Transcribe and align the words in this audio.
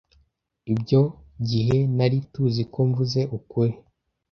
Ibyo 0.71 1.01
gihe 1.49 1.77
nari 1.95 2.17
tuziko 2.31 2.77
mvuze 2.89 3.21
ukuri. 3.37 3.73